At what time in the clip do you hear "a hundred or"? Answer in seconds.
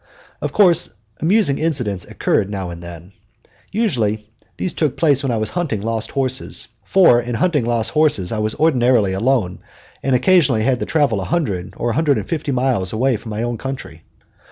11.21-11.91